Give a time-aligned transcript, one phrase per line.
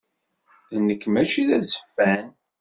[0.85, 2.25] Nekk mačči d azeffan.